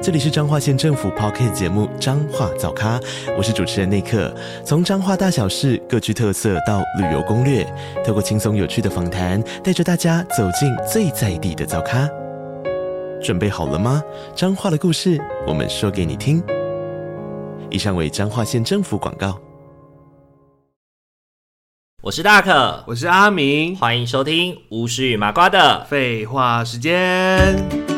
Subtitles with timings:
[0.00, 3.00] 这里是彰化县政府 Podcast 节目《彰化早咖》，
[3.36, 4.32] 我是主持人内克。
[4.64, 7.66] 从彰化大小事各具特色到旅游攻略，
[8.06, 12.08] 透过轻松有趣的访谈，带着大家走进最在地的早咖。
[13.20, 14.00] 准备好了吗？
[14.36, 16.40] 彰化的故事，我们说给你听。
[17.68, 19.36] 以上为彰化县政府广告。
[22.02, 27.97] 我是大可，我是阿明，欢迎收听巫师与麻瓜的废话时间。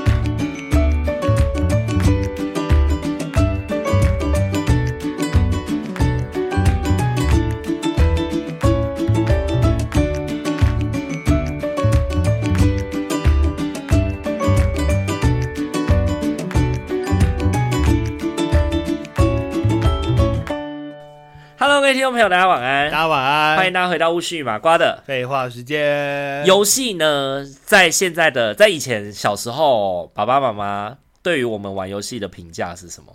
[21.90, 22.88] 位听众朋友，大家晚安！
[22.88, 23.56] 大家晚安！
[23.56, 26.46] 欢迎大家回到巫师与麻瓜的废话时间。
[26.46, 33.12] 游戏呢，在现在的，在以前小时候，爸爸妈妈对于我们玩游戏的评价是什么？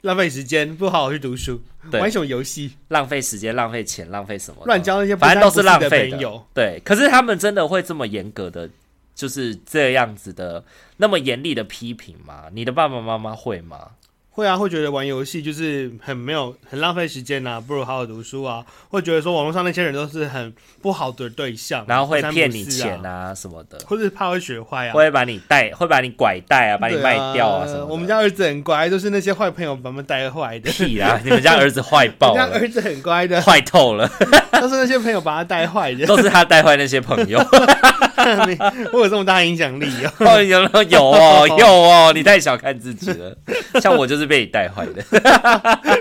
[0.00, 1.60] 浪费时间，不好好去读书，
[1.92, 2.72] 玩什么游戏？
[2.88, 4.62] 浪费时间，浪费钱，浪费什么？
[4.64, 6.42] 乱交那些反正都是浪费的。
[6.54, 8.70] 对，可是他们真的会这么严格的，
[9.14, 10.64] 就是这样子的，
[10.96, 12.44] 那么严厉的批评吗？
[12.54, 13.90] 你的爸爸妈妈会吗？
[14.38, 18.64] 会啊，会觉得玩游戏就是很没有、很浪费时间呐、啊，不如好好读书啊。
[18.88, 27.86] 会觉得说网络上那些人都是很不好的对象，然后会骗你钱啊什么的，或者怕会学坏啊，会把你带，会把你拐带啊，把你卖掉啊什么的。
[27.86, 30.70] 我们家儿子很乖，都是那些坏朋友把他们带坏的。
[30.70, 31.20] 屁啊！
[31.24, 34.08] 你们家儿子坏爆了，我们家儿子很乖的，坏透了，
[34.60, 37.44] 都是那些朋友把他带坏的， 都是他带坏那些朋友。
[38.92, 40.12] 我有这么大影响力哦？
[40.26, 43.36] 哦，有有哦， 有哦，你太小看自己了。
[43.80, 45.02] 像我就是被你带坏的，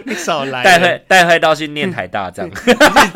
[0.06, 2.52] 你少来，带坏带坏到去念台大这样，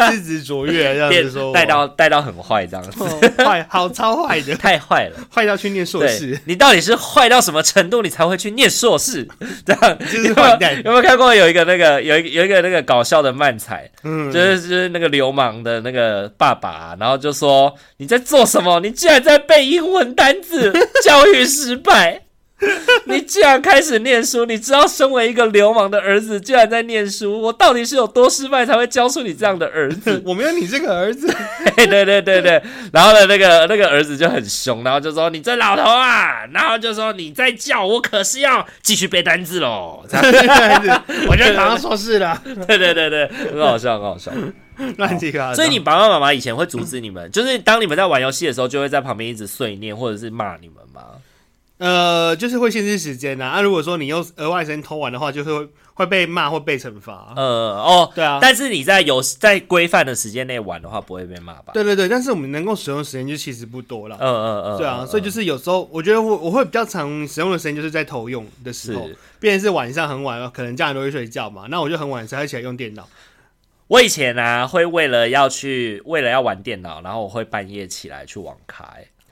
[0.10, 3.04] 自执卓越这样子说，带到带到很坏这样子，
[3.44, 6.40] 坏好超坏的，太坏了，坏到去念硕士。
[6.46, 9.28] 你到底是坏到什么程度，你才会去念硕士？
[9.66, 10.76] 这样就是坏蛋。
[10.84, 13.90] 有没有看过有一个那个有一个有一个那个搞笑的漫才？
[14.04, 18.80] 嗯，就是就是那个流氓的那个爸爸，然后就说你在做什么？
[18.82, 20.72] 你竟然在背英文单字，
[21.04, 22.22] 教育失败。
[23.06, 30.22] 你既然开始念书，你知道身为一个流氓的儿子，竟然在念书，我到底是有多失败才会教出你这样的儿子？
[30.24, 31.26] 我没有你这个儿子。
[31.76, 32.62] 对对对对对，
[32.94, 40.04] 然后呢，那个那个儿子就很凶，然后就说：“你这老头啊！”然后就说：“你再叫我，可是要继续背单字喽。”
[41.28, 42.40] 我就马上说是了。
[42.68, 44.32] 对对对对，很好笑，很好笑，
[44.98, 45.56] 乱七八糟。
[45.56, 51.02] 所以你爸爸妈妈以前会阻止你们，就是当你们在玩游戏的时候，就会在旁边一直碎念或者是骂你们吗？
[51.78, 53.46] 呃，就是会限制时间呐。
[53.46, 57.34] 那、啊、如果说你用额外时间偷玩的话，就是会会被骂或被惩罚。
[57.36, 58.38] 呃，哦，对啊。
[58.40, 61.72] 但是你在有在规范的时间内玩的话，不会被骂吧？
[61.74, 62.08] 对对对。
[62.08, 64.16] 但是我们能够使用的时间就其实不多了。
[64.20, 64.78] 嗯嗯嗯。
[64.78, 69.10] 对啊，所以就是有时候我觉得我我会比较常使用的时间就是在偷用的时候，
[69.40, 73.10] 变成是晚上很晚，可能家人都会睡觉嘛，那我就很晚才起来用电脑。
[73.92, 78.90] 我以前呢，会为了要去为了要玩电脑，然后我会半夜起来去网咖。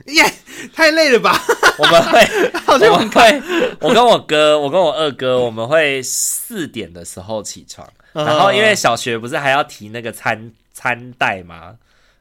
[0.07, 0.33] 耶，yeah,
[0.75, 1.33] 太累了吧？
[1.77, 2.19] 我们会，
[2.67, 3.41] 我们会，
[3.79, 11.77] 我跟我哥，我跟我二哥，我们会四点的时候起床，然后因为小学不是还要提那个餐餐袋吗？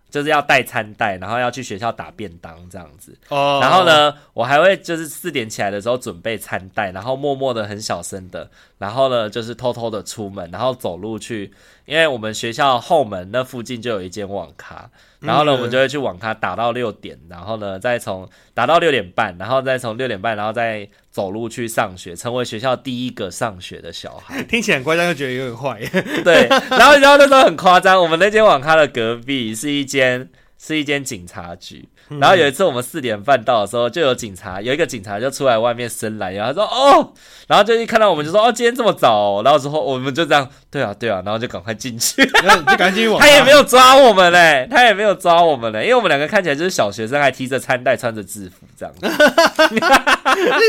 [0.09, 3.15] 就是要带餐袋，然后要去学校打便当这样子。
[3.29, 11.53] 哦，然后呢，我还会就是四点起来的时候准备餐袋，然后默默的很小声的，然后呢就是偷偷的出门，然后走路去，
[11.85, 14.91] 因为我们学校后门那附近就有一间网咖。
[15.21, 24.41] 然后呢，我们就会去网咖打到六点，然后呢，再从打到六点半，然后再从六点半，然后再走路去上学，成为学校第一个上学的小孩。
[24.47, 25.81] 听起来很夸张，又觉得有点坏。
[26.23, 31.89] 对，然后你知道那时候很夸张，我们那间网咖的隔壁是一间是一间警察局。
[32.21, 37.13] 然后有一次我们四点半到的时候，就有警察，有一个警察就出来外面伸懒腰，他说哦，
[37.47, 39.13] 然后就一看到我们就说哦，今天这么早？
[39.15, 43.21] 哦，然后之后我们就这样，对啊对啊，然后就赶快进去，就赶紧往。
[43.21, 49.07] 他也没有抓我们嘞，他也没有抓我们嘞，因为我们两个看起来就是小学生，还提着餐袋，穿着制服这样子。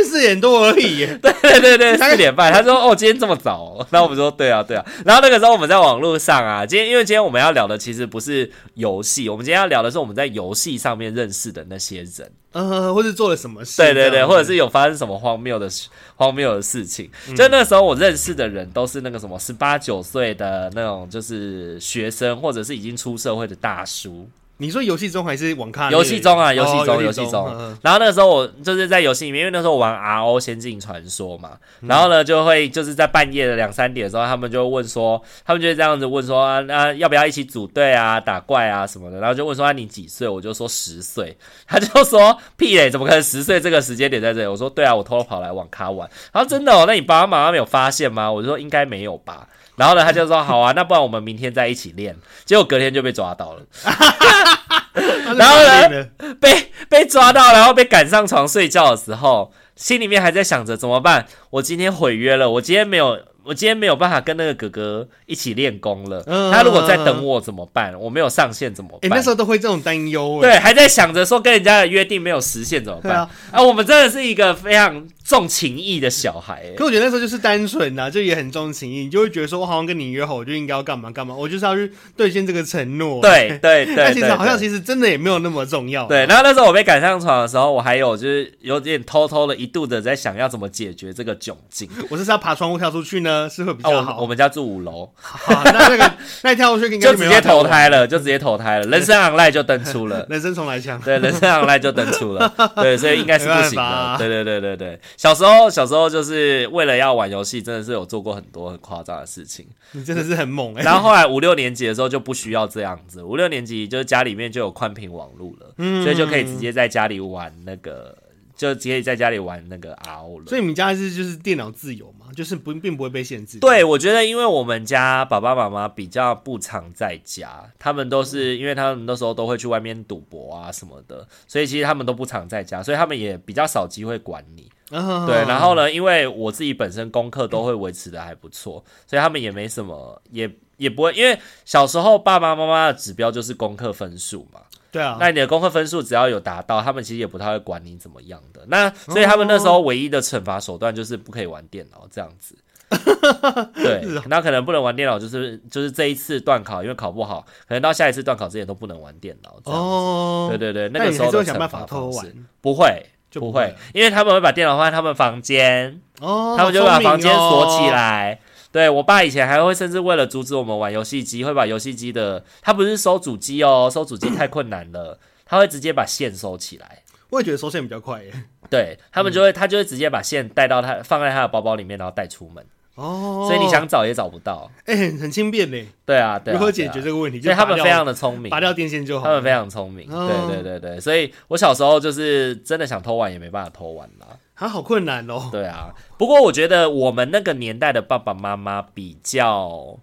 [0.06, 3.60] 四点多而已， 对对对对，四点半，他说哦，今天这么早？
[3.60, 15.70] 哦，然后我们说对啊对啊，然后那个时候我们在网络上啊，今天因为今天我们要聊的其实不是游戏，我们今天要聊的是我们在游戏上面认识的那些人，呃，或是做了什么事，对对对，或者是有发生什么荒谬的
[16.16, 17.10] 荒谬的事情。
[17.28, 24.28] 嗯、就那时候我认识的人都是那个什么十八九岁的那种，就是学生，或者是已经出社会的大叔。
[24.62, 25.90] 你说游戏中还是网咖？
[25.90, 27.48] 游戏中啊，游戏中，游戏中。
[27.82, 39.18] 然后那个时候我就是在游戏里面，因为那时候我玩 RO 仙境传说嘛，然后呢就会就是在半夜的两三点的时候，他们就会问说，他们就会这样子问说，那、啊、要不要一起组队啊，打怪啊什么的？
[39.20, 40.28] 然后就问说，啊、你几岁？
[40.28, 41.38] 我就说十岁。
[41.66, 44.48] 他就说屁嘞，怎么可能十岁这个时间点在这里？
[44.48, 46.10] 我说对啊，我偷偷跑来网咖玩。
[46.34, 48.30] 然后真的哦，那你爸爸妈妈没有发现吗？
[48.30, 49.48] 我就说应该没有吧。
[49.80, 52.16] 然后呢，他就说好啊，那不然我们明天再一起练。
[52.46, 53.62] 结果隔天就被抓到了。
[55.36, 56.06] 然后呢，
[56.40, 61.26] 被被抓到，然后被赶上床睡觉的时候，心里面还在想着怎么办？
[61.52, 63.20] 我今天毁约了，我今天没有。
[63.50, 66.24] 我今天没有办法跟那个哥哥一起练功了。
[66.28, 68.00] 嗯、他如果在等我怎么办？
[68.00, 69.00] 我没有上线怎么办？
[69.02, 70.38] 哎、欸，那时候都会这种担忧。
[70.40, 73.18] 对，还在想着说跟人家的约定没有实现怎么办？
[73.18, 76.64] 啊，啊，我们真的是一个非常重情义的小孩。
[76.78, 83.20] 可我觉得那时候就是单纯呐，就也很重情义，你就会觉得说我好像跟你约好，我就应该要干嘛干嘛，我就是要去兑现这个承诺。
[83.20, 83.96] 对 对对。
[83.96, 86.06] 但其实好像其实真的也没有那么重要。
[86.06, 91.90] 对，然后那时候我被赶上床的时候，我还有就是有点偷偷的一度的在想要怎么解决这个窘境。
[92.10, 94.20] 我是要爬窗户跳出去呢，是会比较好。
[94.20, 95.08] 我们家住五楼，
[95.48, 105.00] 那那个 那跳过去应该就直接投胎了，就直接投胎了，人生 online 就登出了， 人生重来枪，对，人生 online 就登出了， 对，所以应该是不行的，对对对对对。
[105.16, 110.82] 小时候小时候就是为了要玩游戏，真的是有做过很多很夸张的事情，你真的是很猛哎。
[110.82, 118.18] 然后后来五六年级的时候就不需要这样子，五六年级就是家里面就有宽频网络了，嗯，所以就可以直接在家里玩那个。
[118.60, 123.58] 就直接在家里玩那个 RO 了，所以你们家是就是电脑自由嘛，就是不并不会被限制。
[123.60, 134.70] 对，我觉得因为我们家爸爸妈妈比较不常在家，他们都是因为他们那时候都会去外面赌博啊什么的，所以其实他们都不常在家，所以他们也比较少机会管你。
[134.92, 144.60] 嗯、对，然后呢，因为我自己本身功课都会维持的还不错，所以他们也没什么，也也不会，因为小时候爸爸妈妈的指标就是功课分数嘛。
[144.92, 148.62] 对啊，那你的功课分数只要有达到，他们其实也不太会管你怎么样的。
[148.68, 152.56] 那所以他们那时候唯一的惩罚手段就是不可以玩电脑这样子。
[153.76, 159.60] 对，那可能不能玩电脑，就是就是这一次段考，因为考不好，可能到下一次段考之前都不能玩电脑。
[159.66, 168.40] 哦，对对对，那个时候的惩罚方式不会就不会，因为他们会把电脑放在他们房间，哦，他们就把房间锁起来。
[168.72, 177.04] 对，我爸以前还会甚至为了阻止我们玩游戏机，会把游戏机的他不是收主机哦，收主机太困难了，他会直接把线收起来。
[177.32, 178.32] 我也觉得收线比较快耶。
[178.70, 182.66] 对，他们就会，他就会直接把线带到他放在他的包包里面，然后带出门。
[182.96, 184.70] 哦，所以你想找也找不到。
[184.86, 185.88] 哎，很很轻便呢。
[186.06, 186.54] 对啊，对。
[186.54, 187.40] 如何解决这个问题？
[187.42, 189.26] 所以他们非常的聪明，拔掉电线就好。
[189.26, 190.08] 他们非常聪明。
[190.08, 194.28] 对对对对，所以我小时候就是真的想偷玩也没办法偷玩啦。
[194.60, 195.48] 他好困难哦。
[195.50, 199.98] 对啊，不过我觉得我们那个年代的爸爸妈妈比较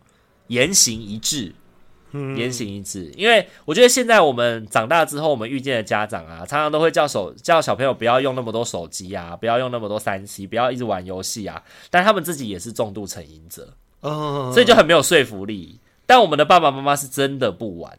[0.47, 1.55] 言行一致，
[2.13, 3.13] 嗯，言行一致。
[3.19, 11.63] 因为我觉得现在我们长大之后，我们遇见的家长啊，常常都会叫手叫小朋友不要用那么多手机啊，不要用那么多三 C，不要一直玩游戏啊。
[11.91, 15.79] 但他们自己也是重度成瘾者，哦，所以就很没有说服力。
[16.07, 17.99] 但我们的爸爸妈妈是真的不玩。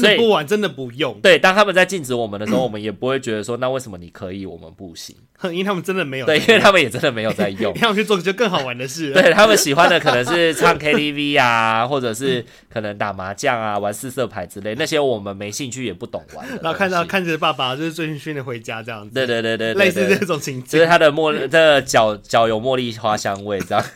[0.00, 1.18] 真的不玩，真的不用。
[1.20, 5.14] 对，当他们在禁止我们的时候，我们也不会觉得说，那为什么你可以，我们不行？
[5.44, 6.26] 因为他们真的没有。
[6.26, 7.74] 对，因为他们也真的没有在用。
[7.78, 9.12] 他们去做就更好玩的事。
[9.12, 16.58] 对，他们喜欢的可能是唱 KTV 啊， 或者是可能打麻将啊，玩四色牌之类那些我们没兴趣也不懂玩的。
[16.62, 19.14] 然后看到看着爸爸就是醉醺醺的回家这样子。
[19.14, 20.64] 对对对对，类似这种情景。
[20.66, 23.84] 就是他的茉这个脚脚有茉莉花香味这样。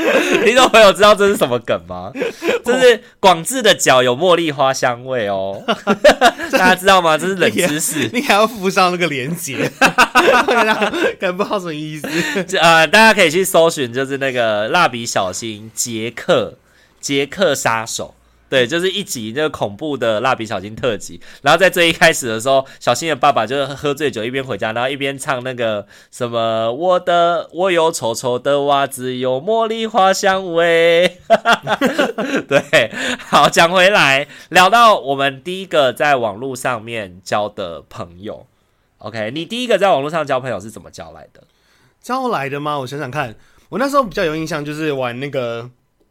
[0.44, 2.12] 听众朋友知道这是什么梗吗？
[2.64, 5.62] 这是广智的脚有茉莉花香味哦，
[6.52, 7.16] 大家知道吗？
[7.18, 9.70] 这是冷知识，你还要附上那个连结，
[11.18, 12.08] 感不知道什么意思。
[12.58, 16.54] 呃，大家可以去搜寻，就是那个蜡笔小新杰克
[17.00, 18.14] 杰克杀手。
[18.50, 31.20] 对，就是一集那个恐怖的蜡笔小新特辑，然后在最一开始的时候，小新的爸爸就是喝醉酒，一边回家，然后一边唱那个什么我的我有臭臭的袜子，有茉莉花香味。
[32.48, 38.46] 对，好，讲回来，聊到我们第一个在网络上面交的朋友
[38.98, 41.44] ，OK，你第一个在网络上交朋友是怎么交来的？
[42.02, 42.80] 交来的吗？
[42.80, 43.36] 我想想看，
[43.68, 45.70] 我那时候比较有印象，就是玩那个。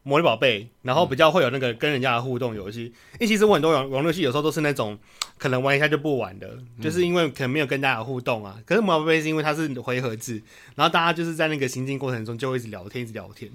[0.09, 2.85] 魔力宝贝，然后比较会有那个跟人家的互动游戏。
[2.85, 4.97] 因为其实我很多网网络游戏有时候都是那种
[5.37, 8.57] 可能玩一下就不玩的，就是因为可能没有跟大家互动啊。
[8.65, 10.41] 可是魔力宝贝是因为它是回合制，
[10.75, 13.51] 然后大家就是在那个行进过程中就会一直聊天，一直聊天。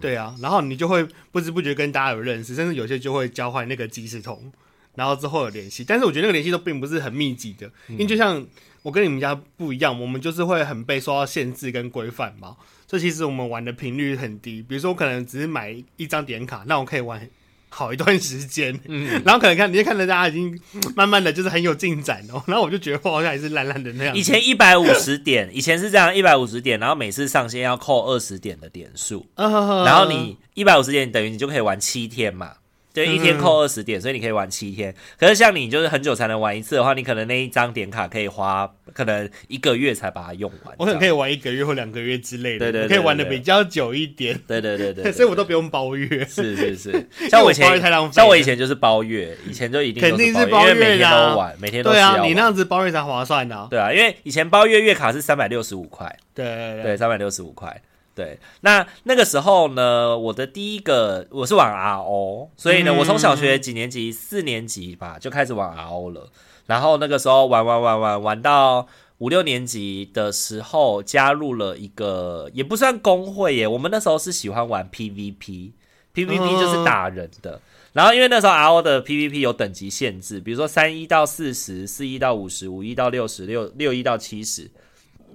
[0.00, 4.52] 对啊，然后你就会不知不觉跟大家有认识，甚至有些就会交换那个即时通，
[4.94, 5.84] 然后之后有联系。
[5.84, 8.46] 但是我觉得那个联系都并不是很密集的，因为就像
[8.84, 12.54] 我跟你们家不一样，我们就是会很被受到限制跟规范嘛。
[12.86, 17.26] 所以其实我们玩的频率很低，比如说我可能只是买一张点卡，那我可以玩
[17.70, 20.60] 好一段时间，嗯， 然后可能看你就看着大家已经
[20.94, 24.14] 慢慢的就是很有进展哦，然后我就觉得我好像还是烂烂的那样。
[24.14, 32.52] 以前一百五十点， 以前是这样，一百五十点，然后每次上线要扣二十点的点数， 然后你一百五十点等于你就可以玩七天嘛。
[32.94, 34.94] 对，一天扣二十点，嗯，所以你可以玩七天。
[35.18, 40.72] 可是像你就是很久才能玩一次的话，你可能那一张点卡可以花可能一个月才把它用完。
[40.78, 44.40] 我可能可以玩一个月或两个月之类的，对对，可以玩的比较久一点。
[44.46, 46.24] 对对对 对，所以我都不用包月。
[46.24, 52.14] 是是是， 像我以前太浪费像我以前就是包月，以前就一定肯定是包月，因为每天都玩，每天都是要玩。
[52.14, 53.66] 对啊，你那样子包月才划算呢，啊。
[53.68, 56.16] 对啊，因为以前包月月卡是三百六十五块。
[56.32, 57.82] 对对对，对三百六十五块。
[58.14, 66.30] 对，那那个时候呢，我的第一个我是玩 RO，所以呢，嗯、我从小学几年级，四年级吧就开始玩 RO 了。
[66.66, 68.86] 然后那个时候玩玩玩玩玩到
[69.18, 73.66] 五六年级的时候，加入了一个也不算工会耶。
[73.66, 75.72] 我们那时候是喜欢玩 PVP，PVP
[76.14, 77.56] PVP 就是打人的。
[77.56, 77.60] 嗯、
[77.94, 84.70] 然后因为那时候 RO 的 PVP 有等级限制，比如说三一到四十，四一到五十，五一到六十，六六一到七十。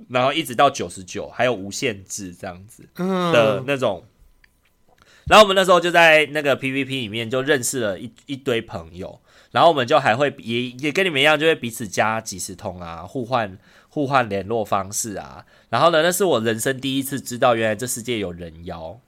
[0.09, 4.03] 然后一直到九十九，还有无限制这样子的那种。
[5.27, 13.57] 然后我们那时候就在那个 PVP 里面就认识了一一堆朋友，然后我们就还会也也跟你们一样，就会彼此加即时通啊，互换
[13.89, 15.45] 互换联络方式啊。
[15.69, 18.99] 然后呢，那是我人生第一次知道，原来这世界有人妖。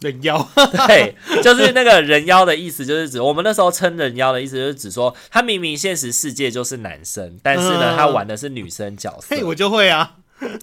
[0.00, 0.48] 人妖，
[0.88, 9.36] 对，就是那个人妖的意思，就是指我们那时候称人妖的意思，就是指说他明明现实世界就是男生，但是呢，他玩的是女生角色。
[9.36, 10.16] 嘿，我就会啊。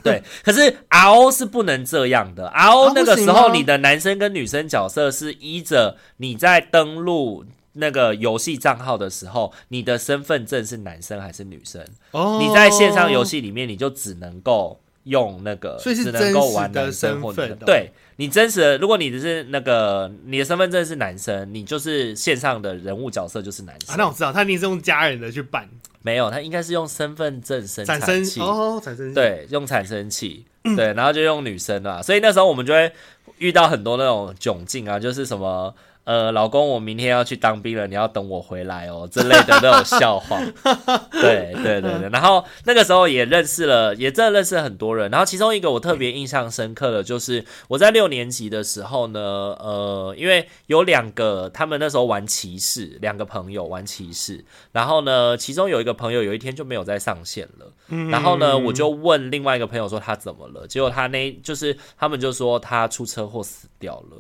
[0.04, 2.48] 对，可是 RO 是不能这样的。
[2.50, 11.86] RO 那个时候，你的男生跟女生角色是依着你在登录那个游戏账号的时候，你的身份证是男生还是女生。
[12.12, 17.58] 哦，你在线上游戏里面，你就只能够用那个，所以是只能够玩男生或女生。
[17.66, 23.94] 对，你真实的，如果你只是那个你的身份证是男生，你就是线上的人物角色就是男生。
[23.94, 25.68] 啊，那我知道，他一定是用家人的去办。
[26.02, 28.40] 没有，他应该是用身份证生产器。
[28.42, 29.16] 哦，产生器。
[29.16, 32.92] 对，用产生器，对，然后就用女生啊，所以那时候我们就会
[33.38, 35.74] 遇到很多那种窘境啊，就是什么。
[36.06, 40.40] 呃，老公，我明天要去当兵了，你要等我回来哦，之类的那种笑话。
[41.12, 45.12] 对对对对，然后那个时候也认识了，也真的认识了很多人。
[45.12, 49.20] 然后其中一个我特别印象深刻的，就是我在六年级的时候呢，
[49.60, 57.72] 呃，因为有两个他们那时候玩骑士，两个朋友玩骑士，然后呢，其中有一个朋友有一天就没有再上线了。
[58.10, 64.18] 然后呢，我就问另外一个朋友说他怎么了，结果他那就是他们就说他出车祸死掉了。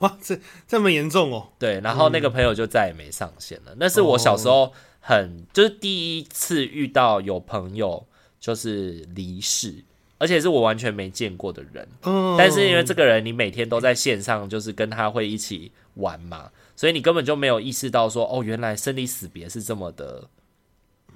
[0.00, 0.38] 哇，这
[0.68, 1.48] 这么严重哦！
[1.58, 3.72] 对，然后那个朋友就再也没上线了。
[3.72, 8.06] 嗯、那是我小时候很就是第一次遇到有朋友
[8.38, 9.84] 就是离世，
[10.18, 11.86] 而且是我完全没见过的人。
[12.02, 20.26] 嗯，但是因为这个人你每天都在线上，就是跟他会一起玩嘛，所以你根本就没有意识到说，哦，原来生离死别是这么的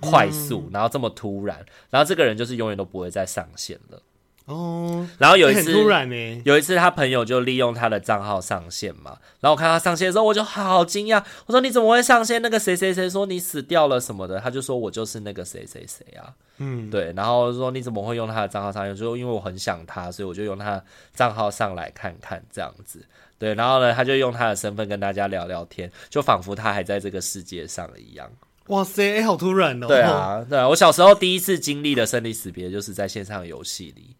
[0.01, 4.03] 快速，然后这么突然，然后这个人就是永远都不会再上线了。
[4.47, 12.43] 哦，然后有一次，突然呢，有一次他朋友就利用他的账号上线嘛，然后我看他上线的时候，我就好惊讶，我说你怎么会上线？
[12.43, 18.95] 那个谁谁谁说你死掉了什么的，他就说我就是那个谁谁谁啊，嗯，对，然后说你怎么会用他的账号上线？
[18.95, 20.85] 就因为我很想他，所以我就用他的
[21.15, 23.03] 账号上来看看这样子，
[23.39, 28.31] 对，然后呢，他就用他的身份跟大家聊聊天，就仿佛他还在这个世界上一样。
[28.67, 29.87] 哇塞，欸，好突然哦！
[29.87, 34.15] 对啊，对啊，我小时候第一次经历的生离死别，就是在线上游戏里。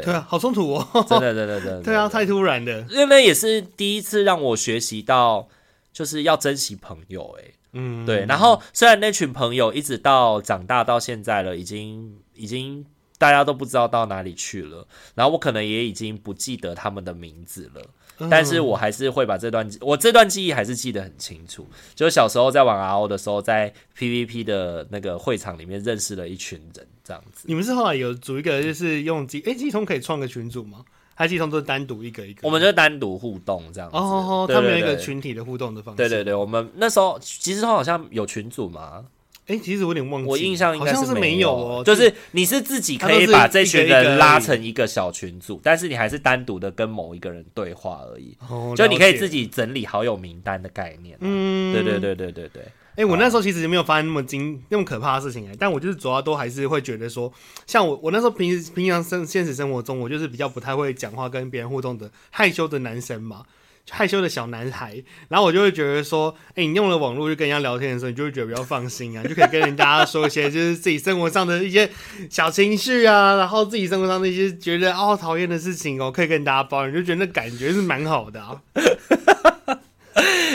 [0.00, 0.86] 对，对啊，好冲突哦！
[1.08, 2.80] 真的，真的，真的，对啊，太突然的。
[2.90, 5.48] 因为那也是第一次让我学习到，
[5.92, 7.36] 就是要珍惜朋友。
[7.40, 8.24] 哎，嗯，对。
[8.26, 12.84] 然后虽然那群朋友一直到长大到现在了，已经已经
[13.18, 17.82] 大家都不知道到哪里去了，然后我可能也已经不记得他们的名字了。
[18.30, 21.66] 但是我还是会把这段，我这段记忆还是记得很清楚。
[21.94, 27.44] 就是小时候在玩 RO 的时候，在 PVP 的那个会场里面认识了一群人，这样子。
[27.46, 30.84] 你们是后来有组一个，就是用机，哎，机通可以创个群组吗？
[31.14, 32.40] 还是机通都是单独一个一个？
[32.42, 33.96] 我们就单独互动这样子。
[33.96, 35.96] 哦，他们有一个群体的互动的方式。
[35.96, 39.04] 对对对，我们那时候其实好像有群组嘛。
[39.46, 41.82] 哎、欸，其实我有点忘记，我印象应该是，是没有哦。
[41.84, 48.36] 就是你是自己可以把这群人拉成一个小群组，但是你还是单独的跟某一个人对话而已。
[48.48, 51.16] 哦，就你可以自己整理好友名单的概念。
[51.20, 52.62] 嗯，对对对对对对。
[52.62, 57.32] 哎、欸，我那时候其实没有发生那么惊那么可怕的事情哎，但我就是主要都还是会觉得说，
[57.66, 63.42] 像我我那时候平时平常生现实生活中，我就是比较不太会讲话跟别人互动的害羞的男生嘛。
[63.90, 71.88] 害羞的小男孩，然后我就会觉得说，哎、欸，你用了网络去跟人家聊天的时候，你就会觉得比较放心啊， 就可以跟人家说一些就是自己生活上的一些
[72.28, 78.56] 小情绪啊，然后自己生活上的一些觉得哦讨厌的事情哦，可以跟大家抱怨，就觉得那感觉是蛮好的啊。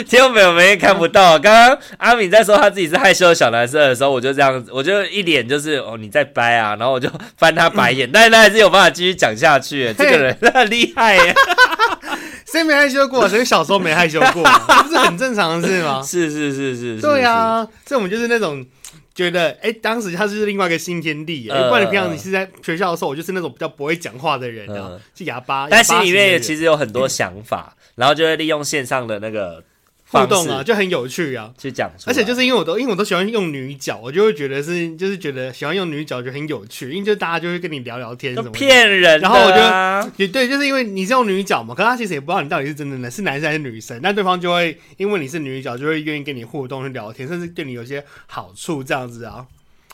[0.08, 11.34] 听众朋友们也看不到，刚刚阿敏在说他自己是害羞的小男生的时候，我就这样子，我就一脸就是哦你在掰啊，然后我就翻他白眼，嗯、 但是他还是有办法继续讲下去，这个人很厉害耶。
[12.52, 13.26] 谁没害羞过？
[13.26, 14.42] 谁小时候没害羞过？
[14.44, 16.02] 这 不是很正常的事吗？
[16.02, 18.62] 是是是是，对啊，所以我们就是那种
[19.14, 21.48] 觉得，哎、欸，当时他是另外一个新天地。
[21.48, 29.64] 哎、呃，不然你平常你是在学校的时候，我就是那种比较不会讲话的人啊，是哑巴，但心里面也其实有很多想法，然后就会利用线上的那个。
[30.12, 31.90] 互动啊，就很有趣啊，去讲。
[32.06, 38.50] 而且就是因为我都因为我都喜欢用女角，我就会觉得是就是觉得喜欢用女角就很有趣，因为就大家就会跟你聊聊天什么。
[38.50, 49.46] 骗人，然后我就也对，就是因为你是用女角嘛，可是他其实也不知道你到底是真的是男生还是女生，那对方就会因为你是女角，就会愿意跟你互动去聊天，甚至对你有些好处这样子啊，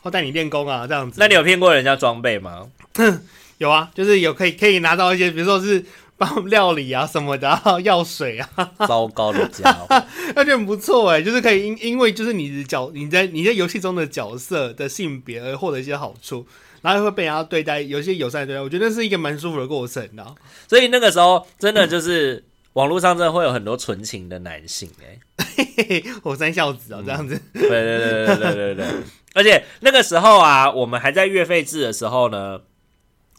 [0.03, 1.19] 或带你练功啊这样子。
[1.21, 2.67] 那你有骗过人家装备吗？
[3.59, 5.85] 有啊，就是有可以可以拿到一些，比如说是。
[6.19, 7.49] 帮我们料理啊什么的，
[7.85, 9.87] 药水啊， 糟糕的家伙，
[10.35, 16.45] 那就很不错哎，就是可以因因为就是你的角你在你在游戏中的角色的性别而获得一些好处，
[16.83, 20.27] 然后会被人家对待有些友善对待，我觉得是一个蛮舒服的过程的。
[20.67, 28.87] 所以那个时候真的就是、嗯、网络上真的会有很多纯情的男性哎，火山孝子啊、喔、这样子，对对对对对对对，
[29.35, 32.59] 而且那个时候啊，我们还在月费制的时候呢。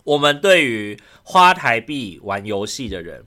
[0.09, 3.23] 我们对于花台币玩游戏的人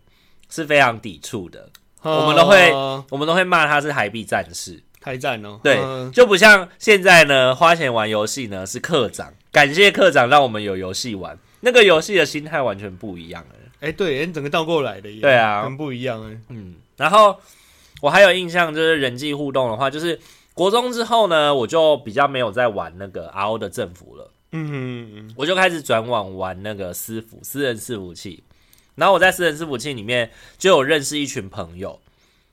[0.48, 1.68] 是非常抵触的，
[2.02, 2.72] 我们都会
[3.08, 5.78] 我们都会骂他是台币战士，台战哦，对，
[6.10, 13.44] 就不像现在呢，花钱玩游戏呢是课长，感谢课长让我们有游戏玩，那个游戏的心态完全不一样
[13.78, 17.36] 哎，哎，对，整个倒过来的，对啊，很不一样哎，嗯，然后
[18.00, 20.18] 我还有印象就是人际互动的话，就是
[20.52, 24.31] 国中之后呢，我就比较没有在玩那个 RO 的政府了。
[24.52, 28.42] 嗯哼，我就开始转网玩那个私服，私人伺服器。
[28.94, 31.98] 然后我在私人伺服器里面就有认识一群朋友，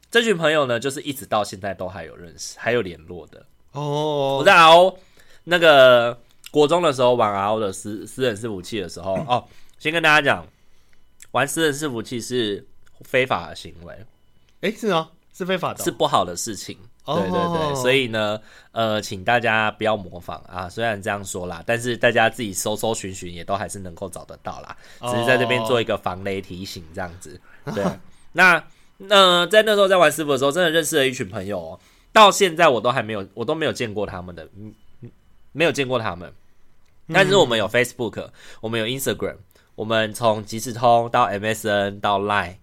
[0.09, 3.45] 这群朋友呢，就是一直到现在都还有认识，还有联络的。
[3.73, 4.95] 哦，我在 RO
[5.43, 6.17] 那个
[6.49, 9.45] 国中的时候玩 RO 的私私人伺服器的时候， 哦，
[9.77, 10.47] 先跟大家讲，
[11.31, 12.65] 玩私人伺服器是
[13.01, 13.93] 非法的行为。
[14.61, 15.11] 诶，是啊？
[15.33, 16.77] 是非法的，是不好的事情。
[17.15, 18.39] 对对对，所以呢，
[18.71, 20.69] 呃，请大家不要模仿啊。
[20.69, 24.75] 虽然这样说啦，但是大家自己搜搜寻寻也都还是能够找得到啦。
[25.01, 27.39] 只是在这边做一个防雷提醒，这样子。
[27.73, 27.83] 对，
[28.33, 28.63] 那
[28.97, 31.79] 那在那时候在玩师傅的时候，真的认识了一群朋友哦。
[32.11, 34.47] 到现在我都还没有，我都没有见过他们的，
[35.51, 36.31] 没有见过他们。
[37.11, 38.29] 但是我们有 Facebook，
[38.61, 39.37] 我们有 Instagram，
[39.75, 42.57] 我们从即时通到 MSN 到 Line。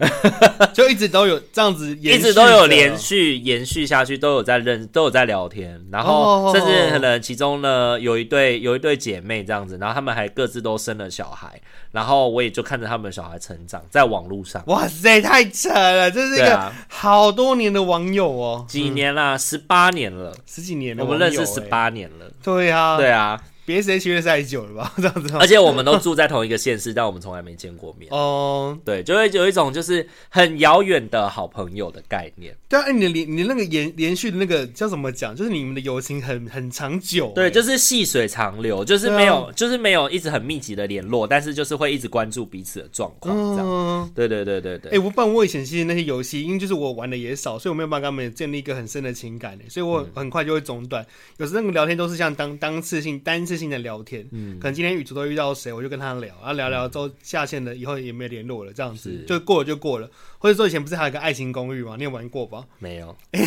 [0.72, 11.60] 就一直都有这样子，一直都有连续延续下去，都有在认，都有在聊天，然后甚至可能其中呢有一对有一对姐妹这样子，然后他们还各自都生了小孩，
[11.92, 14.62] 然后我也就看着他们小孩成长在网络上。
[14.66, 16.10] 哇塞，太扯了！
[16.10, 22.30] 这是一个好多年的网友哦，几年啦，十八年了，十几年了，我们认识十八年了。
[22.42, 23.40] 对啊，对啊。
[23.64, 24.92] 别谁学的太久了吧？
[24.98, 28.10] 这样子，而且我们都住在同一个县市，但我们从来没见过面。
[28.12, 32.56] 哦，对，就会有一种就是很遥远的好朋友的概念。
[32.68, 35.34] 对啊，你的连你那个延连续的那个叫怎么讲？
[35.34, 37.32] 就是你们的友情很很长久。
[37.34, 43.36] 对，就是细水长流，就是没有，就是没有一直很密集的联络，但是就是会一直关注彼此的状况。
[43.56, 44.92] 这样，对对对对对。
[44.92, 51.04] 哎，我不然我以前其实那些游戏，因为就是我玩的也少，所以我没有办法跟他们建立一个很深的情感，所以我很快就会中断。
[51.38, 54.26] 有时那个聊天都是像当当次性单次性的聊天。
[54.32, 60.10] 嗯，可能今天宇宙都遇到谁，我就跟他聊，然后聊聊之后下线了，以后也没联络了，这样子就过了就过了。
[60.40, 61.94] 或者说以前不是还有个爱情公寓吗？
[61.96, 62.64] 你有玩过吧？
[62.80, 63.16] 没有。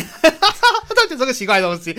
[1.04, 1.94] 就这个奇怪的东西，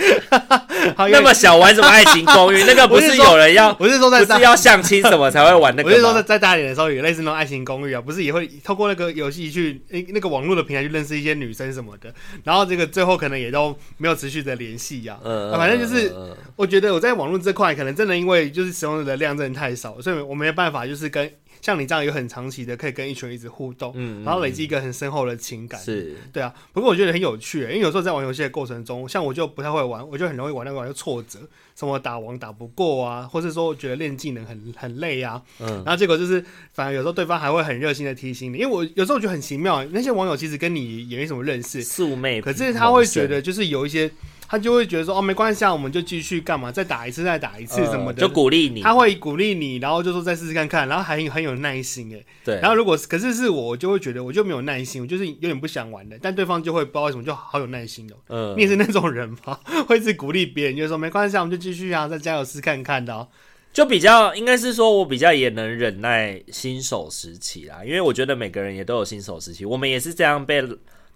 [1.12, 2.64] 那么小玩什么爱情公寓？
[2.66, 5.90] 那个不是有人要，不是说在不是要相亲什么才会玩那个？
[5.90, 12.12] 我是说在在大一点的时候有类似那种爱情公寓啊，不是也会透过那个游戏去诶那个网络的平台去认识一些女生什么的，
[12.44, 15.20] 然后这个最后可能也都没有持续的联系呀。
[15.24, 16.12] 嗯，反正就是
[16.56, 21.32] 我觉得我在网络这块可能真的因为就是使用的量真的太少，所以我没有办法就是跟。
[21.66, 26.54] 像你这样有很长期的，可以跟一群人一直互动，嗯，然后累积一个很深厚的情感，是，对啊。
[26.72, 31.40] 不过我觉得很有趣，因为有时候在玩游戏的过程中，像我就不太会玩，我就很容易玩那个玩就挫折，
[31.76, 44.12] 什么打王打不过啊，或是说觉得练技能很很累啊，嗯，然后结果就是反而有时候对方还会很热心的提醒你，因为我有时候觉得很奇妙，那些网友其实跟你也没什么认识，素昧，可是他会觉得就是有一些。
[44.56, 48.82] 他就会觉得说哦，没关系啊，我们就继续干嘛，再打一次，再打一次什么的，呃、就鼓励你。
[48.82, 52.26] 他会鼓励你，然后就说再试试看看，然后还很有耐心哎。
[52.46, 52.56] 对。
[52.62, 56.18] 然后如果可是是我，就会觉得我就没有耐心，我就是有点不想玩的。
[56.22, 58.16] 但对方就会不知道为什么就好有耐心哦。
[58.30, 58.56] 嗯、呃。
[58.56, 59.60] 你也是那种人吗？
[59.88, 63.28] 会一直鼓励别人，就是说没关系啊，我们就继续啊，再加油试看看的、哦。
[63.74, 70.64] 就比较应该是说，我比较也能忍耐新手时期啦，因为我觉得每个人也都有新手时期，我们也是这样被。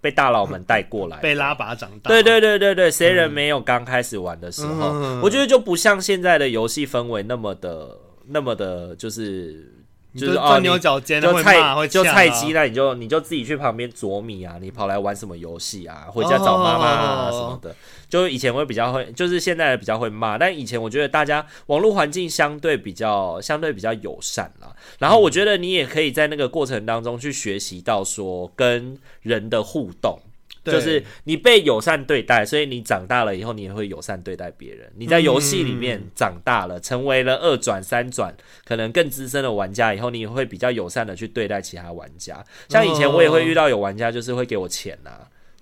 [0.00, 2.08] 被大佬们带过来， 被拉拔长大。
[2.08, 4.90] 对对对对对，谁人没有刚开始玩的时候？
[4.94, 9.76] 嗯、我觉得就不像现在的游戏氛围那么的那么的，就是。
[10.18, 16.06] 就是钻牛角尖，就菜会就菜鸡，那你就你就自己去旁边啄米啊，你跑来玩什么游戏啊？
[16.10, 17.74] 回家找妈妈啊什么的。
[18.08, 24.74] 就以前会比较会，就是现在比较会骂，但以前我觉得大家网络环境相对比较相对比较友善啦。
[24.98, 30.18] 然后我觉得你也可以在那个过程当中去学习到说跟人的互动。
[30.64, 34.90] 就是你被友善对待，所以你长大了以后，你也会友善对待别人。
[34.96, 42.44] 你在游戏里面长大了，成为了二转、三转，可能更资深的玩家以后，你也会比较友善的去对待其他玩家。
[42.68, 45.10] 像以前我也会遇到有玩家，就是会给我钱呐。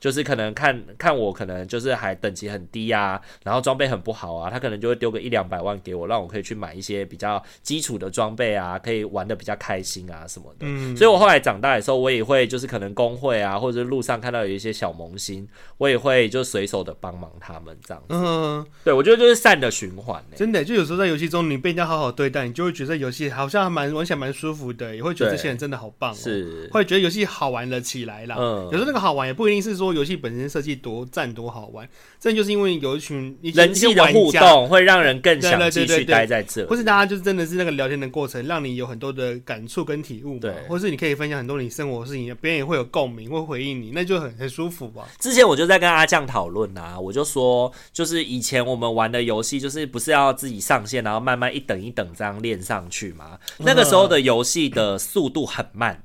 [0.00, 10.58] 就是可能看看我可能就是还等级很低啊，然后装备很不好啊，他可能就会丢个一两百万给我，让我可以去买一些比较基础的装备啊，可以玩的比较开心啊什么的。
[10.60, 18.06] 嗯，所以我后来长大的时候，我也会就是可能工会啊，或者是路上看到有一些小萌新，我也会就随手的帮忙他们这样子。
[18.10, 20.36] 嗯，对，我觉得就是善的循环、欸。
[20.36, 28.36] 真的，就有时候在游戏中你被人家好好对待，你就会觉得游戏好像蛮玩起来蛮舒服的，也会觉得这些人真的好棒、喔，是会觉得游戏好玩了起来啦。
[28.38, 29.87] 嗯，有时候那个好玩也不一定是说。
[29.92, 36.66] 游戏本身设计多赞多好玩，这就是因为有一群人际的互动，会让人更想继续待在这。
[36.66, 45.08] 或是大家就是真的是那个聊天的过程，让你有很多的感触跟体悟，对，或是你可以分享很多你生活的事情，别人也会有共鸣，会回应你，那就很很舒服吧。
[45.18, 53.38] 之前我就在跟阿酱讨论啊，我就说，就是以前我们玩的游戏，就是不是要自己上线，然后慢慢一等一等这样练上去嘛？
[53.58, 56.02] 那个时候的游戏的速度很慢。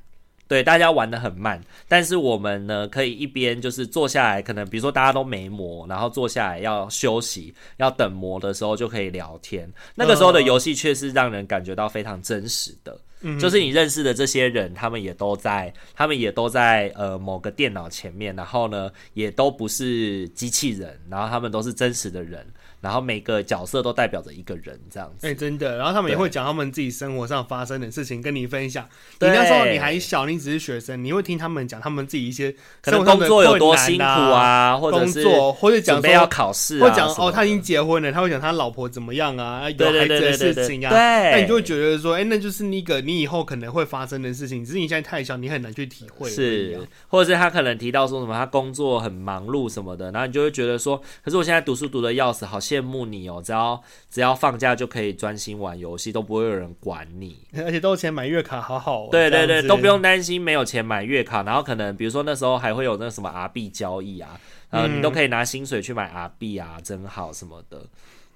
[0.53, 9.67] 对，大家玩的很慢，但是我们呢，可以一边就是坐下来，可能比如说大家都没魔，然后坐下来要休息，要等魔的时候就可以聊天。
[9.95, 22.45] 那个时候的游戏却是让人感觉到非常真实的，嗯，就是你认识的这些人，他们也都在，他们也都在呃某个电脑前面，然后呢，也都不是机器人，然后他们都是真实的人。
[22.83, 25.25] 然后每个角色都代表着一个人，这样子。
[25.25, 25.77] 哎、欸，真的。
[25.77, 28.85] 然后他们也会讲他们自己生活上发生的事情跟你分享。
[29.21, 40.89] 你那时候你还小，你只是学生，你会听他们讲他们自己一些可能工作有多辛苦啊，或者工作或者讲说要考试，或讲哦他已经结婚了，他会讲他老婆怎么样啊，有孩子的事情啊。
[40.89, 46.29] 对，那你就会觉得说，哎、欸，那就是那个你以后可能会发生的事情，只是你现在太小，你很难去体会。
[46.29, 53.41] 是，或者是他可能提到说什么他工作很忙碌什么的，然后你就会觉得说，可是我现在读书读的要死，好羡慕你哦。
[53.43, 59.07] 只要只要放假就可以专心玩游戏，都不会有人管你， 而且都有钱买月卡，好好。
[59.09, 67.81] 对对对，都不用担心没有钱买月卡，然后可能比如说那时候还会有那什么 R 币交易啊，然后你都可以拿薪水去买 R 币啊，真好什么的。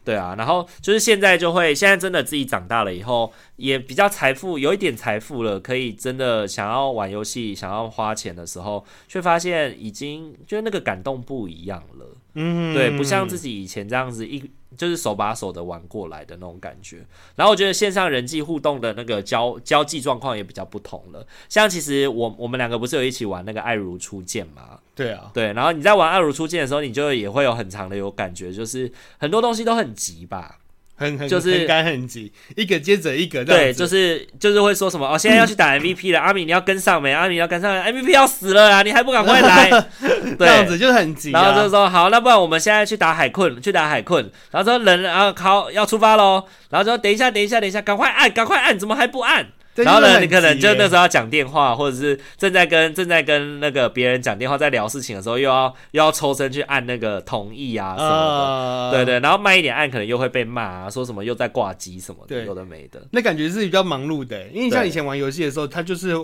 [0.08, 12.06] 对啊，然后就是现在就会，现在真的自己长大了以后，也比较财富，有一点财富了，可以真的想要玩游戏，想要花钱的时候，却发现已经就是那个感动不一样了。
[12.36, 14.50] 嗯，对，不像自己以前这样子一。
[14.76, 21.26] 就是手把手的玩过来的那种感觉，然后我觉得线上人际互动的那个交交际状况也比较不同了。
[21.48, 24.80] 像其实我我们两个不是有一起玩那个爱如初见吗？
[24.94, 25.54] 对啊，对。
[25.54, 30.58] 然后你在玩爱如初见的时候，你就也会有很长的有感觉，就是很多东西都很急吧。
[30.98, 33.46] 很很就是很赶很急，一个接着一个。
[33.46, 37.14] 对，就是就是会说什么哦，现在要去打 MVP 了，阿米你要跟上没？
[37.14, 39.70] 阿米要跟上，MVP 要死了啊，你还不赶快来？
[40.38, 41.30] 这样子就很急。
[41.32, 44.30] 然后就说好，那不然我们现在去打海困，去打海困。
[44.52, 46.44] 然后说人啊，好要出发喽。
[46.70, 49.46] 然后说等一下，等一下，等一下，赶快按，赶快按，怎么还不按？
[49.84, 59.20] 然后呢，你可能就那时候要讲电话，或者是正在跟正在跟那个别人讲电话，在聊事情的时候，又要又要抽身去按那个同意啊什么的，呃、对对。
[59.20, 63.06] 然后慢一点按，可能又会被骂啊，说什么又在挂机什么的，有的没的。
[63.12, 66.16] 那感觉是比较忙碌的，因为像以前玩游戏的时候，它就是。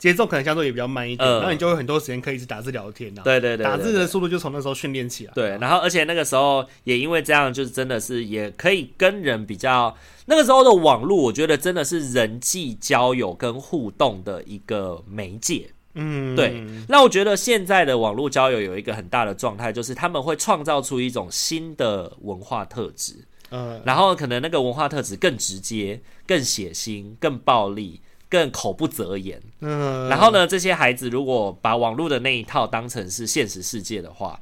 [0.00, 3.20] 节奏可能相对也比较慢一点，然后你就有很多时间可以一直打字聊天呐。
[3.22, 5.32] 对对对，打字的速度就从那时候训练起来。
[5.34, 9.94] 对，然后而且那个时候也因为这样，就是真的是也可以跟人比较。
[10.24, 15.68] 那个时候的网络，我觉得真的是人际交友跟互动的一个媒介。
[15.94, 16.64] 嗯，对。
[16.88, 23.16] 那我觉得现在的网络交友有一个很大的状态，就是他们会创造出一种新的文化特质。
[23.50, 28.00] 嗯，然后可能那个文化特质更直接、更血腥、更暴力。
[28.30, 34.40] 更口不择言，嗯，然后呢，这些孩子如果把网络的那一套当成是现实世界的话，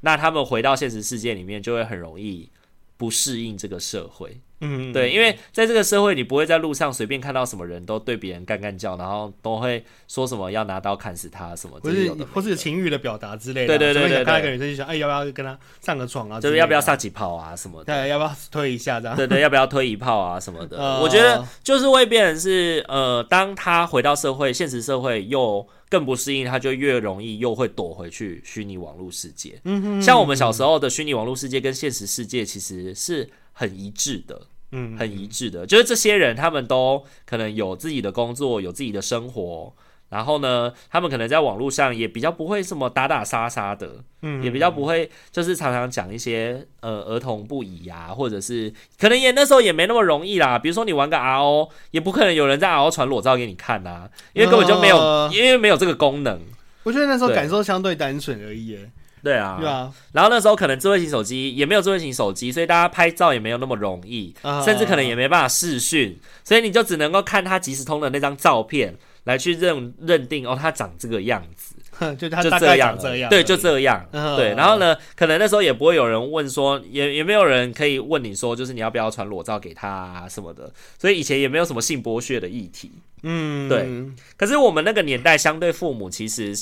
[0.00, 2.50] 那他们回到现实世界里面就会很容易
[2.96, 13.78] 不适应这个社会，嗯，对，因为在这个社会，你不会在路上随便看到什么人都对别人干干叫，然后都会说什么要拿刀砍死他什么，或是或是情欲的表达之类的。
[13.78, 16.40] 对对对对，对，看到一个女生就想，哎，要不要跟他上个床啊？
[16.40, 17.94] 就是要不要上几炮啊什么的？
[17.94, 19.16] 对，要不要推一下这样？
[19.16, 20.78] 对对， 要不要推一炮啊什么的？
[20.78, 29.60] 呃、我觉得就是会变成是，呃，当他回到社会，现实社会又更不适应，他就越容易又会躲回去虚拟网络世界。
[29.64, 34.40] 嗯哼，像我们小时候的虚拟网络世界跟现实世界其实是很一致的。
[34.70, 39.72] 嗯，很一致的，就是这些人，他们都可能有自己的工作，有自己的生活，
[40.10, 50.58] 然后呢，他们可能在网络上也比较不会什么打打杀杀的，嗯，也比较不会，就是常常讲一些呃儿童不宜啊，或者是可能也那时候也没那么容易啦。
[50.58, 56.38] 比如说你玩个 RO，也不可能有人在 RO 传裸照给你看呐，因为根本就没有，呃、因为没有这个功能。
[56.82, 58.78] 我觉得那时候感受相对单纯而已。
[59.28, 71.74] 对啊，对啊，然后那时候可能智慧型手机也没有智慧型手机，所以大家拍照也没有那么容易，啊、甚至可能也没办法视讯，所以你就只能够看他即时通的那张照片来去认认定哦，他长这个样子，
[72.16, 74.54] 就他大概长这样，这样，对，就这样，啊、对。
[74.54, 82.90] 然后呢，可能那时候也不会有人问说，也也没有人可以问你说，就是你要不要传裸照给他啊什么的，所以以前也没有什么性剥削的议题，
[83.22, 83.86] 嗯，对。
[84.38, 86.54] 可是我们那个年代，相对父母其实。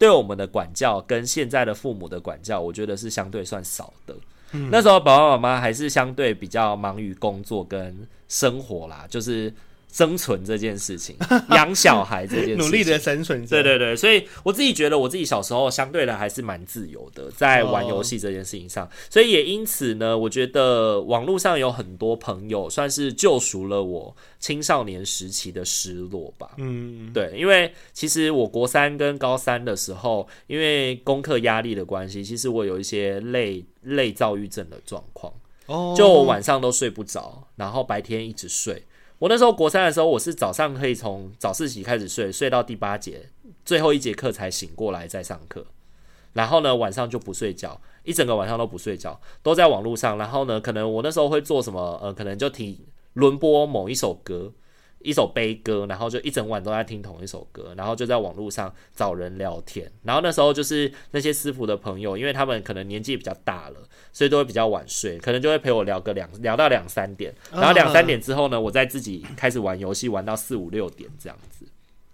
[0.00, 4.16] 对我们的管教跟现在的父母的管教，我觉得是相对算少的。
[4.52, 9.54] 嗯、那时候爸爸妈妈还是相对比较忙于工作跟生活啦，就是。
[9.92, 11.16] 生存这件事情，
[11.50, 13.44] 养小孩这件事情，努力的生存。
[13.46, 18.86] 对对对，所以我自己觉得，我自己小时候相对的还是蛮自由的，在玩游戏这件事情上。
[18.86, 26.52] 哦、所以也因此呢，我觉得网络上有很多朋友，算是救赎了我青少年时期的失落吧。
[26.58, 35.32] 嗯，对，因为其实我国三跟高三的时候，因为功课压力的关系，其实我有一些类类躁郁症的状况。
[35.66, 38.82] 哦，就我晚上都睡不着，然后白天一直睡。
[39.20, 43.28] 我那时候国三的时候，我是早上可以从早自习开始睡，睡到第八节
[43.66, 45.66] 最后一节课才醒过来再上课，
[46.32, 50.16] 然后呢晚上就不睡觉，一整个晚上都不睡觉，都在网络上。
[50.16, 52.00] 然后呢，可能我那时候会做什么？
[52.02, 52.78] 呃，可能就听
[53.12, 54.52] 轮播某一首歌。
[55.02, 59.90] 一首悲歌，然后就一整晚都在听同一首歌，然后就在网络上找人聊天。
[60.02, 63.76] 然后那时候就是那些师傅的朋友，因为他们可能年纪比较大了，
[64.12, 67.34] 所以都会比较晚睡，可能就会陪我聊个两聊到两三点。
[67.50, 71.64] 然后两三点之后呢，我再自己开始玩游戏，玩到四五六点这样子。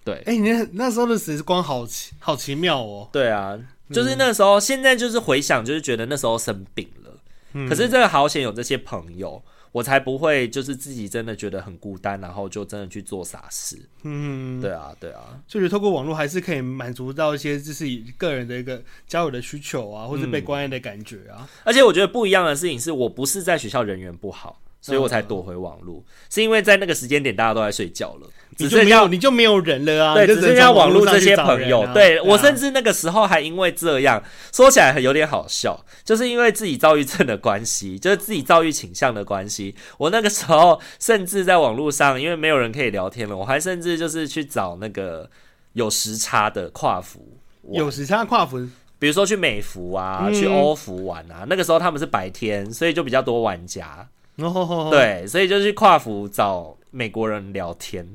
[0.04, 3.08] 对，哎、欸，你那那时候的时光好奇好奇妙哦。
[3.12, 3.58] 对啊，
[3.90, 7.10] 就是那时候，现在就是回想，就是觉得那时候生病了。
[7.54, 9.42] 嗯、可是这个好险有这些朋友。
[9.76, 13.76] 我才不会，就是自己真的觉得很孤单，然后就真的去做傻事。
[14.04, 17.84] 嗯，对啊，对啊，就觉得透过网络还是可以满足到一些就是
[18.16, 21.46] 个人的一个交友的需求啊，或者被关爱的感觉啊。
[21.62, 24.62] 而且我觉得不一样的事情是，我不是在学校人缘不好。
[24.86, 30.14] 所以我才躲回网络，是因为在那个时间点大家都在睡觉了，只剩下你就没有人了啊。
[30.14, 31.84] 对，只剩下网络这些朋友。
[31.92, 34.22] 对，我甚至那个时候还因为这样
[34.52, 39.74] 说起来很有点好笑，就是因为自己躁郁症的关系，就是自己躁郁倾向的关系。
[39.98, 45.28] 我那个时候甚至在网络上，因为没有人可以聊天了，我还甚至就是去找那个
[45.72, 47.36] 有时差的跨服，
[47.72, 48.56] 有时差跨服，
[49.00, 51.44] 比如说去美服啊，去欧服玩啊。
[51.48, 54.08] 那个时候他们是白天，所以就比较多玩家。
[54.36, 58.06] 哦，对，所以就去跨服找美国人聊天，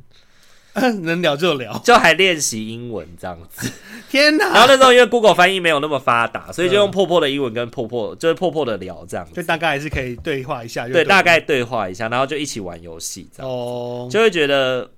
[1.02, 3.72] 能聊就聊，就还练习英文这样子。
[4.10, 4.46] 天哪！
[4.54, 13.50] 然后那时候因为 Google 翻译没有那么发达，所以就用破破的英文跟破破，就是破破的聊这样子，就大概还是可以对话一下对，对，大概对话一下，然后就一起玩游戏这样。
[13.52, 14.90] 哦，就会觉得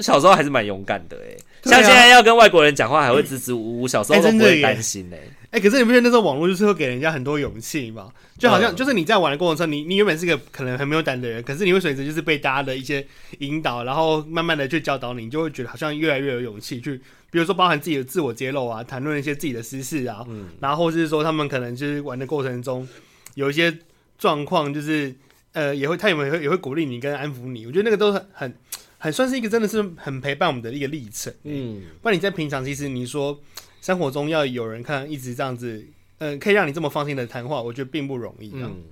[0.00, 5.18] 小时候还是蛮勇敢的哎，像现在要跟外国人讲话还会支支吾吾，小时候都不会担心哎。
[5.50, 8.10] 哎、欸，可是你不觉得那时候网络就是会给人家很多勇气吗？
[8.38, 13.04] 就好像就是你在玩的过程中，你你原本是个可能很没有胆的人，可是你会随着就是被大家的一些
[13.38, 16.98] 引导，然后慢慢的去教导你，你就会觉得好像越来越有勇气去，
[17.30, 22.86] 比如说包含自己的自我揭露啊，谈论一些自己的私事啊，嗯，然后或是说他们可能就是玩的过程中
[23.34, 23.74] 有一些
[24.18, 25.14] 状况，就是
[25.54, 28.54] 呃也会他也会也会鼓励你跟安抚你，我觉得那个都很很
[28.98, 33.40] 很算是一个真的是很陪伴我们的一个历程，嗯，不然你在平常其实你说。
[33.80, 35.78] 生活中要有人看，一直这样子，
[36.18, 38.50] 嗯、呃，可以让你这么放心的谈话，我觉得并不容易。
[38.52, 38.82] 嗯，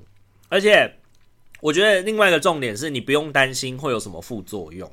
[0.48, 0.90] 而且
[1.60, 4.88] 我觉得另外一个重点是你不用担心会有什么副作用，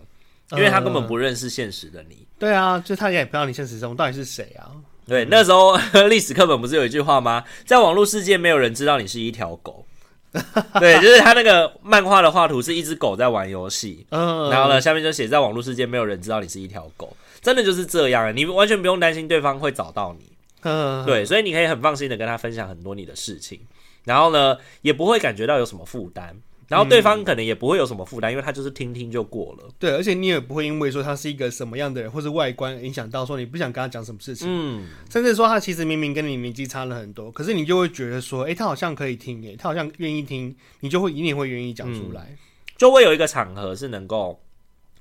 [0.54, 2.16] 因为他根本不认识现实的你。
[2.16, 4.72] 呃、对啊，就他也不知道你现实中到底是谁啊。
[5.06, 5.78] 对，那时候
[6.10, 7.44] 历史课本不是有一句话吗？
[7.64, 9.86] 在网络世界，没有人知道你是一条狗。
[10.80, 17.16] 对，就是他那个漫画的画图是一只狗在玩游戏，嗯，然后呢，下面就写在网络世界，没有人知道你是一条狗。
[17.42, 23.60] 真的就是这样，你完全不用担心对方会找到你，嗯，对，所以你可以很放心的跟他分享很多你的事情，
[24.06, 26.36] 然后呢，也不会感觉到有什么负担，
[26.68, 29.70] 然后对方可能也不会有什么负担，因为他就是听听就过了。
[29.78, 34.48] 对，而且你也不会因为说他是一个什么样的人，或是外观影响到说你不想跟他讲什么事情。
[34.50, 42.38] 嗯，甚至说他其实明明跟你年纪差了很多，可是你就会觉得说，哎、欸，他好像可以听，哎，他好像愿意听，你就会一定会愿意讲出来、嗯，
[42.78, 44.42] 就会有一个场合是能够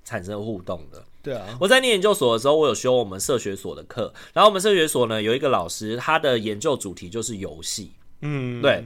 [0.05, 1.05] 产生互动的。
[1.22, 7.92] 对啊，我在念研究所的时候，我有修我们社学所的课，然后我们社学所呢有一个老师，他的研究主题就是游戏。
[8.22, 8.85] 嗯，对。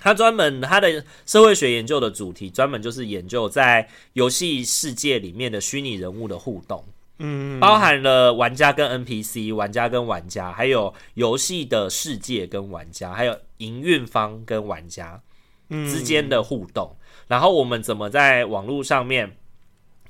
[0.00, 6.82] 他专门他的社会学研究的主题，专门就是研究在游戏世界里面的虚拟人物的互动，
[7.18, 15.20] 嗯，包含了玩家跟 NPC、玩家跟玩家，还有游戏的世界跟玩家，还有营运方跟玩家
[15.68, 16.96] 之间的互动，
[17.28, 19.36] 然后我们怎么在网络上面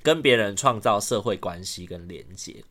[0.02, 2.62] 跟别人创造社会关系跟连接，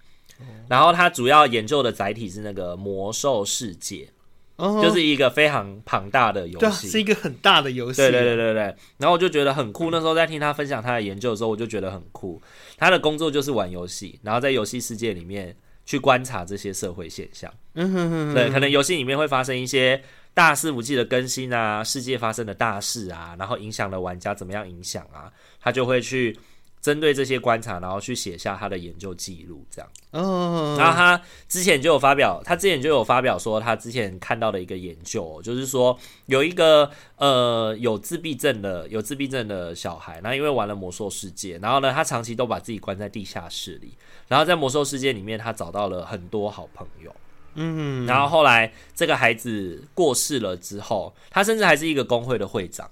[0.69, 4.10] 然后他主要研究的载体是那个魔兽世界。
[4.59, 8.01] 就是一个非常庞大的游戏，是一个很大的游戏。
[8.01, 8.75] 对对对对对。
[8.97, 9.89] 然后我就觉得很酷。
[9.89, 12.41] 那时候在听他分享他的研究的时候，我就觉得很酷。
[12.77, 17.51] 他的工作就是玩游戏，然后在游戏世界里面去观察这些社会现象。
[17.75, 18.33] 嗯哼哼。
[18.33, 20.01] 对，可能游戏里面会发生一些
[20.33, 26.37] 大肆无忌的更新啊，世界发生的大事啊，然后影响了玩家怎么样影响啊，他就会去。
[26.81, 29.91] 针对这些观察，然后去写下他的研究记录，这样。
[30.11, 43.93] 嗯，然后他之前就有发表，他之前就有发表说，他之前看到的一个研究，就是说有一个呃有自闭症的有自闭症的小孩，那因为玩了魔兽世界，然后呢，他长期都把自己关在地下室里，
[44.27, 47.13] 然后在魔兽世界里面，他找到了很多好朋友。
[47.55, 52.89] 嗯，然后后来这个孩子过世了之后，他甚至还是一个工会的会长，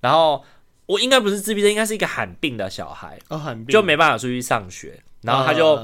[0.00, 0.44] 然后。
[0.88, 5.78] 我应该不是自闭症，应该是一个罕病的小孩，哦，罕病就没办法出去上学，然后他就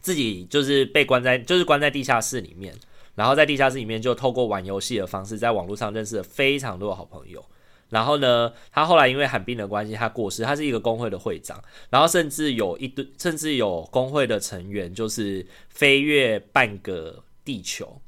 [0.00, 2.72] 自己就是被关在，就是关在地下室里面，
[3.16, 7.44] 然后在地下室里面就透过玩游戏的方式，在网络上认识了非常多的好朋友。
[7.90, 18.00] 然后呢，他后来因为罕病的关系，他过世，他是一个工会的会长，然后甚至有一堆，甚至有工会的成员就是飞越半个地球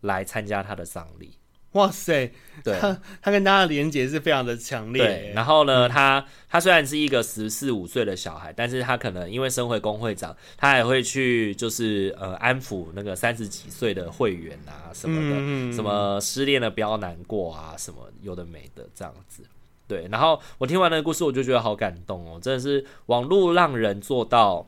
[0.00, 1.32] 来参加他的葬礼。
[1.76, 2.32] 哇塞，
[2.64, 5.02] 对，他他跟大家的连接是非常的强烈。
[5.02, 19.42] 对，然后呢，嗯、他他虽然是一个十四五岁的小孩，但是他可能因为身为工会长，他还会去就是呃安抚那个三十几岁的会员啊什么的，嗯、什么失恋了不要难过啊，什么有的没的这样子。
[19.86, 24.66] 对，然后我听完那个故事，我就觉得好感动哦，真的是网络让人做到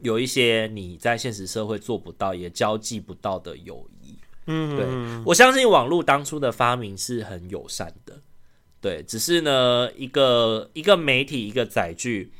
[0.00, 3.91] 有一些你在现实社会做不到也交际不到的友谊。
[4.46, 8.20] 嗯，对，我相信网络当初的发明是很友善的，
[8.80, 12.32] 对，只是呢，一个一个媒体一个载具，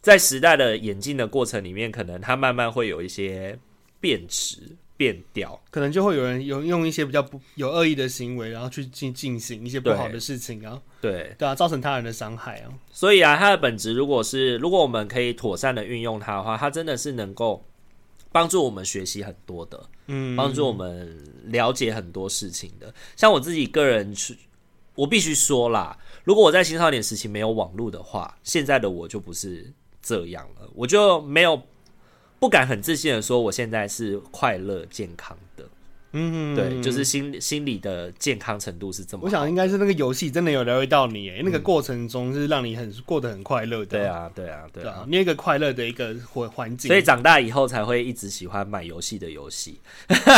[0.00, 3.58] 在时代的演进的过程里面，可能它慢慢会有一些
[3.98, 12.70] 变质变调，可能就会有人有用一些比较不有恶意的行为，然后去进进行一些不好的事情啊，对对啊，造成他人的伤害啊。
[12.92, 17.66] 所以啊，它的本质如果是如果我们可以妥善的运用它的话，它真的是能够。
[18.32, 22.92] 帮助我们学习很多的，嗯，帮助我们了解很多事情的。
[23.16, 24.38] 像我自己个人去，
[24.94, 31.60] 我必须说啦，如果我在青少年时期没有网络的话，现在的我就不是这样了，我就没有
[32.38, 35.68] 不敢很自信的说，我现在是快乐健康的。
[36.12, 39.22] 嗯，对，就是心心理的健康程度是这么。
[39.24, 43.86] 我想应该是那个游戏真的有疗愈到你，哎，那个过程中是让你很过得很快乐的。
[43.86, 46.88] 对啊，对啊，对啊，那个快乐的一个环环境。
[46.88, 49.78] 所以长大以后才会一直喜欢买游戏的游戏，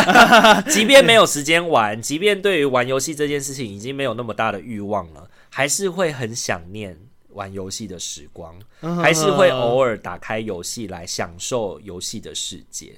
[0.69, 6.95] 即便没有时间玩，即便对于玩游戏这件事情已经没有那么大的欲望了，还是会很想念
[7.29, 8.55] 玩游戏的时光，
[9.01, 12.93] 还是会偶尔打开游戏来享受游戏的世界。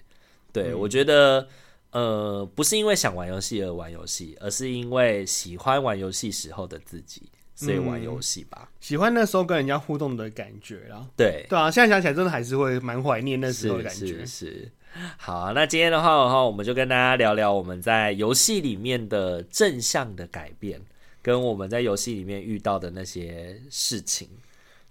[0.52, 1.48] 对，我觉得。
[1.96, 7.22] 呃，不是因为想玩游戏而玩游戏，而是因为喜欢玩游戏时候的自己，
[7.56, 8.68] 所以玩游戏吧。
[8.70, 11.08] 嗯，喜欢那时候跟人家互动的感觉啦。
[11.16, 14.08] 对对啊，现在想起来真的还是会蛮怀念那时候的感觉。
[14.08, 14.72] 是，是，是。
[15.18, 20.82] 好啊，那今天的话的话，我们就跟大家聊聊我们在游戏里面的正向的改变，
[21.22, 24.28] 跟我们在游戏里面遇到的那些事情。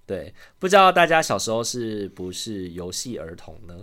[0.07, 3.75] 对，不知道大家小时候是不是游戏儿童呢？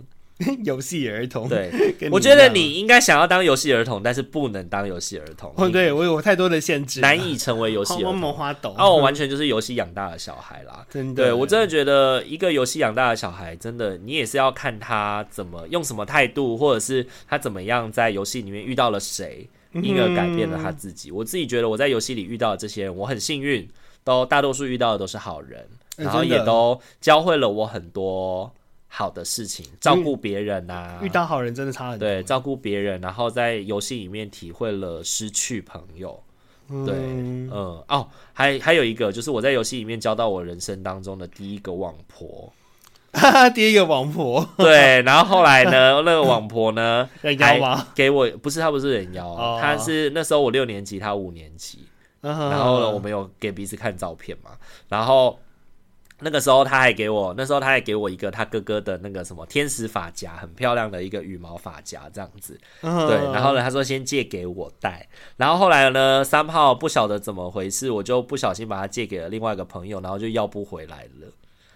[0.64, 1.70] 游戏儿童， 对，
[2.10, 5.52] 我觉得你应该想要当游戏儿童，但是不能当游戏儿童。
[5.56, 8.16] 哦，对我有太多的限制，难以成为游戏儿童。
[8.16, 10.86] 魔花豆，哦，我完全就是游戏养大的小孩啦。
[10.90, 21.10] 真的，对我真的觉得一个游戏养大的小孩，真的你也是要看他怎么用什么态度，或者是他怎么样在游戏里面遇到了谁，因而改变了他自己。
[21.10, 23.68] 我自己觉得我在游戏里遇到的这些人，我很幸运，
[24.04, 25.66] 都大多数遇到的都是好人，
[25.96, 28.52] 然后也都教会了我很多。
[28.94, 32.06] 好的事情，照顾别人啊，遇到好人真的差很多。
[32.06, 36.22] 对，照顾别人，然后在游戏里面体会了失去朋友，
[36.68, 42.52] 对，嗯，嗯哦，还还有一个就是我在游戏里面交到我人生当中的第一个网婆，
[43.54, 47.88] 第一个网婆，对，然后后来呢， 那个网婆呢， 人妖吗？
[47.94, 51.78] 给我不是，她不是人妖，她、哦、是那时候我六年级，她五年级，
[52.20, 54.50] 然后呢，我们有给彼此看照片嘛，
[54.90, 55.38] 然后。
[56.22, 62.58] 那个时候他还给我，那时候他还给我一个他哥哥的那个什么天使发夹，很漂亮的一个羽毛发夹，这样子。
[62.80, 63.06] Uh-huh.
[63.06, 71.28] 对，然后呢，他说先借给我戴，然后后来呢，三炮不晓得怎么回事，我就不小心把它借给了另外一个朋友，然后就要不回来了。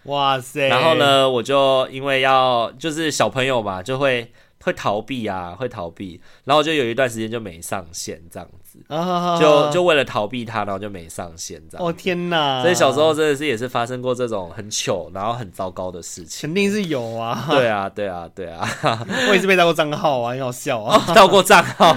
[0.04, 0.68] 哇塞！
[0.68, 4.32] 然后呢，我就因为要就是小朋友嘛，就会
[4.62, 8.65] 会逃避啊，会逃避，然后就有一段时间就没上线这样子。
[8.88, 11.86] 啊，就就为了逃避他，然后就没上线，这样。
[11.86, 12.62] 哦天哪！
[12.62, 16.48] 所以小时候真的是也是发生过这种很糗，然后很糟糕的事情。
[16.48, 17.46] 肯定是有啊。
[17.50, 18.68] 对啊，对啊，对啊。
[19.28, 21.02] 我也是被盗过账号啊，很好笑啊。
[21.14, 21.96] 盗、哦、过账号，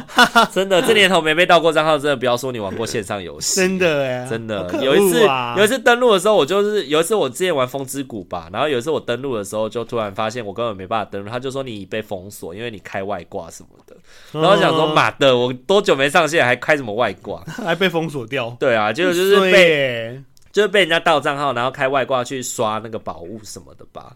[0.52, 3.60] 真的，这年头没被盗过账号，真的不要说你玩过线上游戏。
[3.60, 4.70] 真的哎，真的。
[4.82, 5.22] 有一次，
[5.58, 13.89] 有一次登录的时候，我就是有一次我之前玩风之谷吧，然后有一次我登录的时候，就突然发现我根本没办法登录，他就说你被封锁，因为你开外挂什么的。
[14.34, 17.44] 然后我想说妈的，我多久没上线，还开什么外挂？
[17.64, 20.22] 还被封锁掉，对啊，就就是被
[20.52, 24.14] 就是被人家盗账号，然后开外挂去刷那个宝物什么的吧，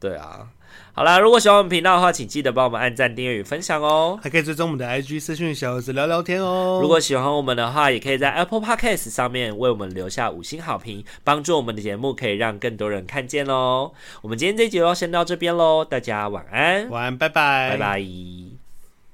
[0.00, 0.46] 对啊。
[0.92, 4.18] 好啦，如果喜欢我们频道的话，请记得帮我们按赞、订阅与分享哦。
[4.22, 6.78] 还可以追踪我们的 IG 私讯小盒子聊聊天哦。
[6.80, 13.92] 如果喜欢我们的话，也可以在 Apple Podcast 上面为我们留下五星好评，帮助我们的节目可以让更多人看见哦。
[14.22, 18.45] 我们今天这集就先到这边喽，大家晚安，晚安，拜拜，拜拜。